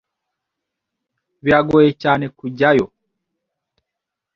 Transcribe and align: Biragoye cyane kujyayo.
Biragoye 1.43 1.89
cyane 2.03 2.25
kujyayo. 2.37 2.85